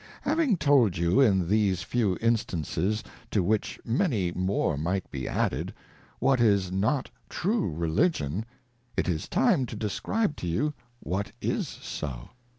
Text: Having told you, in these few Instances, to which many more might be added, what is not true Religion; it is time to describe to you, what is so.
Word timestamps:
Having 0.21 0.57
told 0.57 0.97
you, 0.97 1.19
in 1.21 1.47
these 1.47 1.83
few 1.83 2.17
Instances, 2.21 3.03
to 3.29 3.43
which 3.43 3.79
many 3.85 4.31
more 4.31 4.75
might 4.75 5.11
be 5.11 5.27
added, 5.27 5.75
what 6.17 6.41
is 6.41 6.71
not 6.71 7.11
true 7.29 7.69
Religion; 7.69 8.43
it 8.97 9.07
is 9.07 9.29
time 9.29 9.67
to 9.67 9.75
describe 9.75 10.35
to 10.37 10.47
you, 10.47 10.73
what 11.01 11.31
is 11.39 11.67
so. 11.67 12.29